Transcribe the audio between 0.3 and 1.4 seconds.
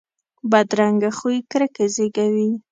بدرنګه خوی